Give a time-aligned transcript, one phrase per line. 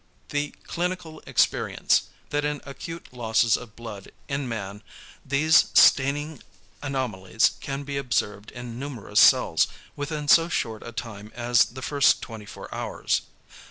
[0.29, 4.81] The clinical experience, that in acute losses of blood in man,
[5.23, 6.41] these staining
[6.81, 12.19] anomalies, can be observed in numerous cells, within so short a time as the first
[12.23, 13.21] 24 hours.